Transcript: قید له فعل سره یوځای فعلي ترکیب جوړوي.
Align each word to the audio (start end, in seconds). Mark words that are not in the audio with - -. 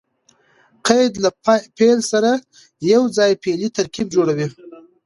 قید 0.87 1.13
له 1.23 1.29
فعل 1.77 1.99
سره 2.11 2.31
یوځای 2.93 3.31
فعلي 3.43 3.69
ترکیب 3.77 4.07
جوړوي. 4.15 4.47